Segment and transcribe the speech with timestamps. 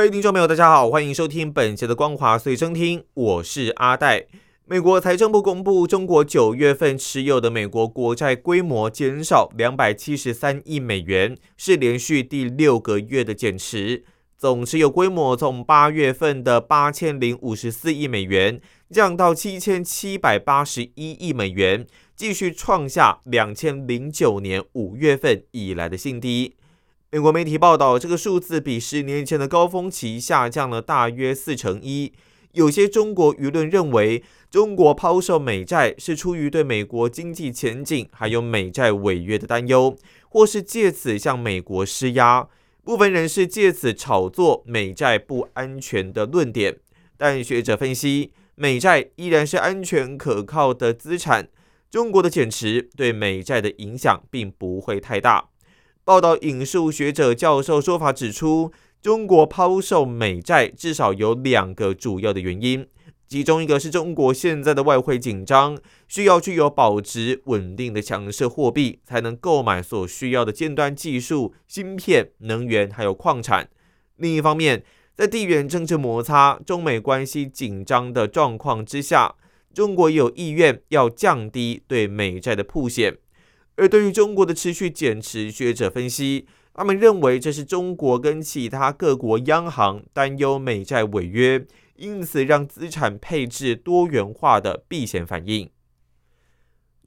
[0.00, 4.28] 各位听众朋友，大家好，欢迎收听本节的《光华随身听》，我是阿戴。
[4.64, 14.02] 美国财政部公布，中国九月份持有的美国国债规模减少两百七十三亿美元，是连续第六个月的减持。
[14.38, 18.58] 总持有规模从八月份的八千零五十四亿美元
[18.90, 21.86] 降到七千七百八十一亿美元，
[22.16, 26.56] 继续创下两千零九年五月份以来的新低。
[27.12, 32.12] 美国媒体报道，这个数字比十年前的高峰期下降了大约四成一。
[32.52, 39.96] 有些中国舆论认为，中国抛售美债是出于对美国经济前景还有美债违约的担忧，
[40.28, 42.46] 或是借此向美国施压。
[42.84, 46.78] 部分人士借此炒作美债不安全的论点，
[47.16, 51.48] 但学者分析，美债依然是安全可靠的资产。
[51.90, 55.48] 中国的减持对美债的影响并不会太大。
[56.04, 62.86] 报道引述学者教授说法指出，中国抛售美债至少有两个主要的原因。
[63.28, 65.78] 其中一个是中国现在的外汇紧张，
[66.08, 73.68] 需要具有保值稳定的强势货币，才能购买所需要的尖端技术、芯片、能源还有矿产。
[74.16, 74.82] 另一方面，
[75.14, 79.36] 在地缘政治摩擦、中美关系紧张的状况之下，
[79.72, 83.18] 中国有意愿要降低对美债的铺险。
[83.80, 91.66] 而对于中国的持续减持，学者分析，他们认为这是中国跟其他各国央行担忧美债违约。
[91.96, 95.70] 因此，让资产配置多元化的避险反应。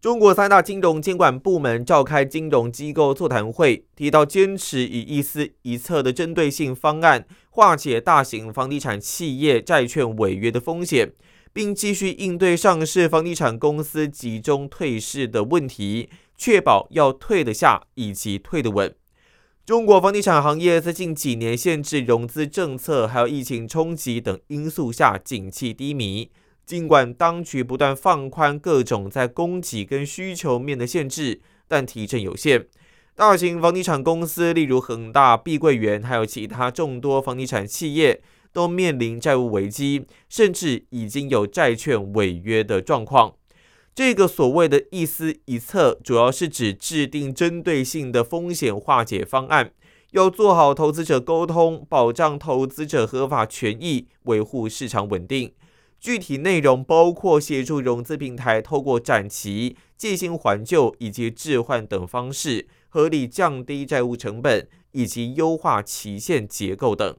[0.01, 11.13] 中国三大金融监管部门召开金融机构座谈会，提到坚持以一丝一策的针对性方案化解大型房地产企业债券违约的风险，
[11.53, 16.09] 并继续应对上市房地产公司集中退市的问题，
[16.43, 18.93] 确保要退得下以及退得稳。
[19.65, 26.29] 中国房地产行业在近几年限制融资政策，还有疫情冲击等因素下，景气低迷。
[26.65, 31.39] 尽管当局不断放宽各种在供给跟需求面的限制，
[31.69, 32.67] 但提振有限。
[33.15, 38.21] 大型房地产公司，例如恒大、碧桂园，还有其他众多房地产企业，
[38.51, 43.35] 都面临债务危机，甚至已经有债券违约的状况。
[43.95, 49.71] 这个所谓的一思一策，主要是指制定针对性的风险化解方案，
[50.13, 55.53] 要做好投资者沟通，保障投资者合法权益，维护市场稳定。
[55.99, 67.15] 具体内容包括协助融资平台透过展期、借新还旧以及置换等方式，合理降低债务成本，以及优化期限结构等。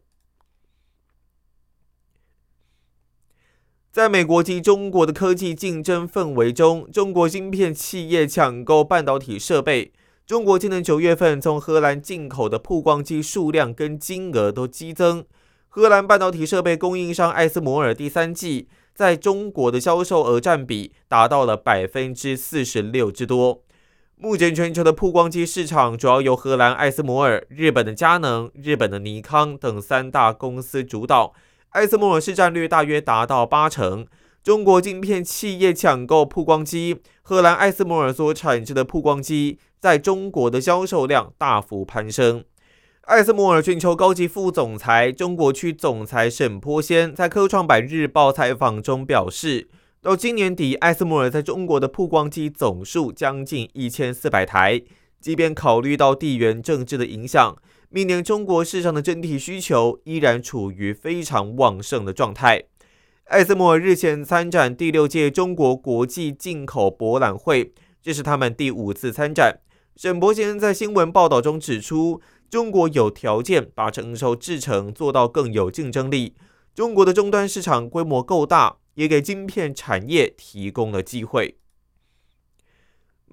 [3.94, 9.93] 在美国及中国的科技竞争氛围中，中国芯片企业抢购半导体设备。
[10.27, 15.25] 中国今年九月份从荷兰进口的曝光机数量跟金额都激增。
[15.69, 18.66] 荷兰半导体设备供应商艾斯摩尔第三季
[18.97, 23.62] 在中国的销售额占比达到了百分之四十六之多。
[24.16, 31.32] 目前全球的曝光机市场主要由荷兰艾斯摩尔、日本的佳能、日本的尼康等三大公司主导。
[31.74, 34.06] 艾斯摩尔市占率大约达到八成。
[34.44, 42.44] 中国晶片企业抢购曝光机，荷兰艾斯摩尔所产制的曝光机在中国的销售量大幅攀升。
[43.06, 49.68] 艾斯摩尔全球高级副总裁、中国区总裁沈波先在科创板日报采访中表示，
[50.00, 54.80] 到今年底，艾斯摩尔在中国的曝光机总数将近一千四百台。
[55.20, 57.56] 即便考虑到地缘政治的影响。
[57.94, 62.64] 明年中国市场的整体需求依然处于非常旺盛的状态。
[63.26, 69.61] 艾斯摩尔日前参展第六届中国国际进口博览会，这是他们第五次参展。
[69.94, 72.20] 沈博先在新闻报道中指出，
[72.50, 76.35] 中国有条件把成熟制程做到更有竞争力。
[76.75, 81.58] 中国的终端市场规模够大，也给晶片产业提供了机会。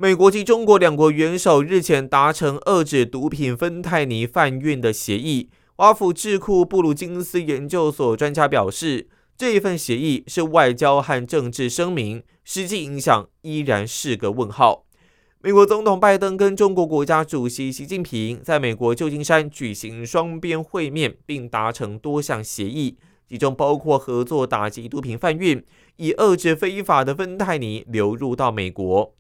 [0.02, 5.52] 美国及中国两国元首日前达成遏制毒品芬太尼贩运的协议。
[5.76, 9.08] 华府智库布鲁金斯研究所专家表示，
[9.38, 14.88] 这一份协议是外交和政治声明，实际影响依然是个问号。
[15.44, 22.98] 美国总统拜登跟中国国家主席习近平在美国旧金山举行双边会面，并达成多项协议，
[23.30, 25.64] 其中包括合作打击毒品贩运，
[25.98, 29.14] 以遏制非法的芬太尼流入到美国。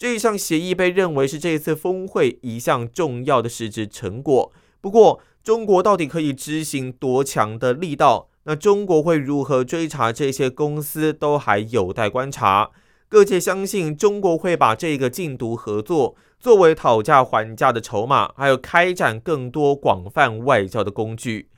[0.00, 4.50] 这一项协议被认为是这次峰会一项重要的实质成果。
[4.80, 8.30] 不过，中国到底可以执行多强的力道？
[8.44, 12.70] 那中国会如何追查这些公司，都还有待观察。
[13.10, 21.50] 各界相信，中国会把这个禁毒合作作为讨价还价的筹码，还有开展更多广泛外交的工具。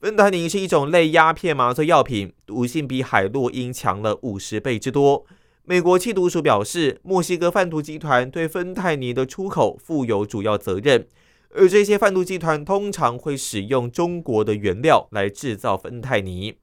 [0.00, 5.26] 芬达尼是一种类鸦片麻醉药品，毒性比海洛因强了五十倍之多。
[5.64, 11.06] 美国缉毒署表示，墨西哥贩毒集团对芬太尼的出口负有主要责任。
[11.52, 16.54] 而这些贩毒集团通常会使用中国的原料来制造芬太尼，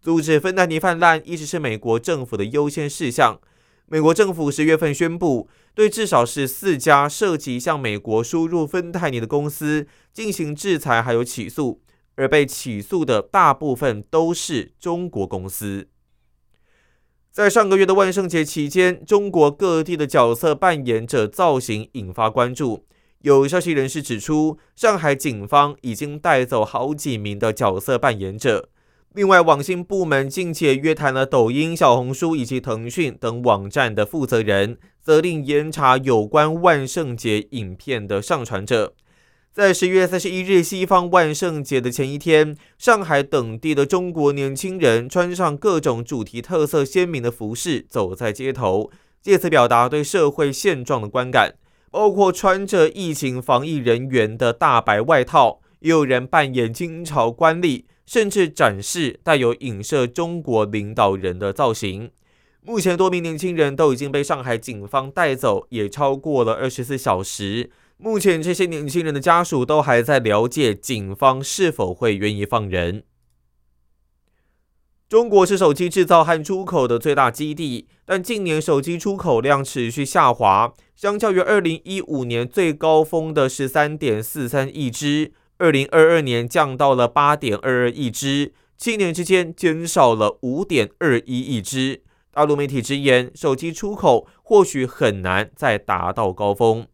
[0.00, 3.40] 阻止芬太尼泛滥一直是美国政府的优先事项。
[3.86, 11.80] 美国政府十月份宣布，对至少是四家涉及向美国输入芬太尼的公司进行制裁，还有起诉，
[12.16, 15.88] 而被起诉的大部分都是中国公司。
[17.36, 22.86] 在上个月的万圣节期间，中国各地的角色扮演者造型引发关注。
[23.20, 28.70] 有消息人士指出，上海警方已经带走好几名的角色扮演者。
[29.12, 38.94] 另外，网信部门近且约谈了抖音、小红书以及腾讯等网站的负责人，责令严查有关万圣节影片的上传者。
[39.56, 48.90] 在十月三十一日，西方万圣节的前一天，上海等地的中国年轻人穿上各种主题特色鲜明的服饰，走在街头，
[49.22, 51.54] 借此表达对社会现状的观感。
[51.90, 62.10] 包括穿着疫情防疫人员的大白外套，也有人扮演清朝官吏，甚至展示带有影射中国领导人的造型。
[62.60, 67.70] 目前，多名年轻人都已经被上海警方带走，也超过了二十四小时。
[67.98, 73.04] 目前，这些年轻人的家属都还在了解警方是否会愿意放人。
[75.08, 92.02] 中国是手机制造和出口的最大基地，但近年手机出口量持续下滑，相较于二零一五年最高峰的十三点四三亿只，二零二二年降到了八点二二亿只，七年之间减少了五点二一亿只。
[92.30, 96.86] 大陆媒体直言，手机出口或许很难再达到高峰。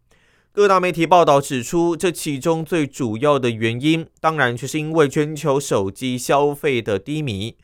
[0.54, 7.56] 各大媒体报道指出，这其中最主要的原因，当然就是因为全球手机消费的低迷。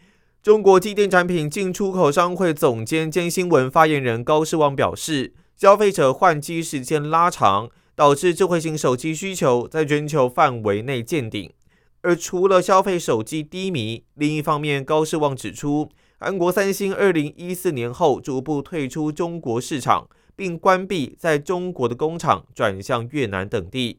[0.42, 11.52] 中国机电产品进出口商会总监兼新闻发言人高世旺表示，消费者换机时间拉长，导致智慧型手机需求在全球范围内见顶。
[12.00, 20.08] 而除了消费手机低迷，另一方面，高世旺指出，韩国三星二零一四年后逐步退出中国市场，
[20.38, 23.98] 并关闭在中国的工厂，转向越南等地，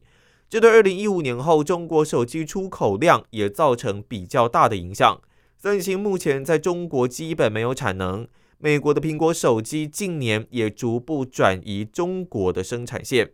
[0.49, 5.19] 这对二零一五年后中国手机出口量也造成比较大的影响。
[5.57, 8.25] 三星目前在中国基本没有产能，
[8.57, 13.31] 美国的苹果手机近年也逐步转移中国的生产线。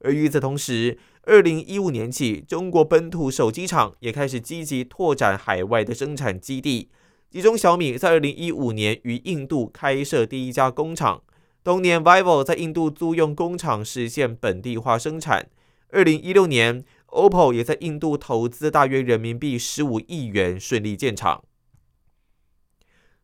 [0.00, 6.88] 而与此同时，二零一五年起，中国本土手机厂也开始积极拓展海外的生产基地。
[7.30, 11.22] 其中，小米在二零一五年于印度开设第一家工厂，
[11.66, 15.48] 同年，vivo 在印度租用工厂实现本地化生产。
[15.88, 21.42] 二零一六年，OPPO 也在印度投资大约人民币十五亿元，顺利建厂。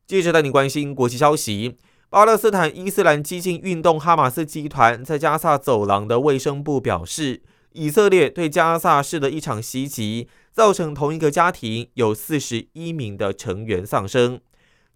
[0.09, 1.79] 接着带你关心国际消息。
[2.11, 7.43] 巴勒斯坦伊斯兰激进运动哈马斯集团在加萨走廊的卫生部表示，
[7.75, 14.41] 以色列对加萨市的一场袭击，造成同一个家庭有四十一名的成员丧生。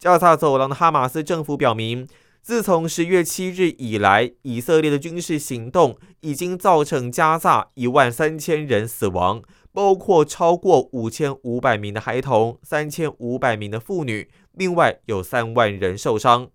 [0.01, 2.09] 加萨走廊的哈马斯政府表明，
[2.47, 14.31] 自从十月七日以来，以色列的军事行动已经造成加萨一万三千人死亡，包括超过五千五百名的孩童、三千五百名的妇女。
[14.53, 16.49] 另外有三万人受伤。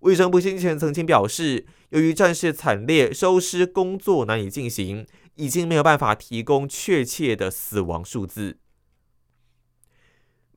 [0.00, 8.58] 卫生部先前曾经表示，由于战事惨烈，收尸工作难以进行，已经没有办法提供确切的死亡数字。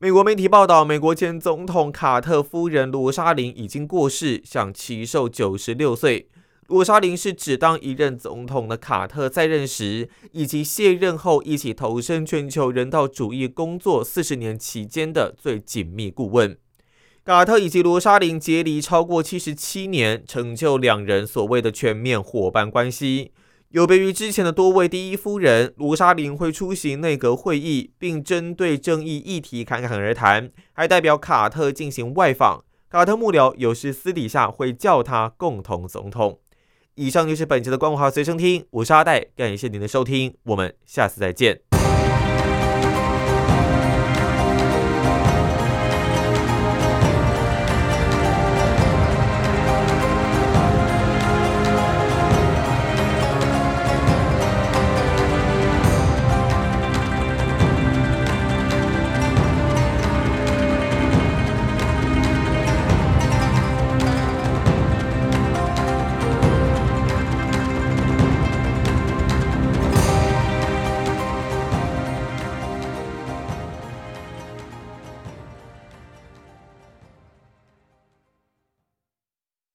[0.02, 6.26] 美国媒体报道，美国前总统卡特夫人罗莎琳已经过世，享其寿九十六岁。
[6.68, 16.56] 罗莎琳是只当一任总统的卡特在任时以及卸任后一起投身全球人道主义工作四十年期间的最紧密顾问。
[17.22, 23.32] 卡特以及罗莎琳结离超过七十七年，成就两人所谓的全面伙伴关系。
[23.70, 32.64] 有别于之前的多位第一夫人，卢莎琳会出席内阁会议，并针对争议议题侃侃而谈，还代表卡特进行外访。
[32.88, 36.40] 卡特幕僚有时私底下会叫他共同总统。
[36.96, 41.69] 以上就是本期的光华随身听，我是阿戴，感谢您的收听，我们下次再见。